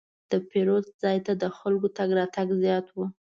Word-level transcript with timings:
د 0.31 0.33
پیرود 0.49 0.85
ځای 1.03 1.17
ته 1.25 1.33
د 1.41 1.43
خلکو 1.57 1.87
تګ 1.97 2.09
راتګ 2.19 2.47
زیات 2.63 2.85
و. 2.91 2.97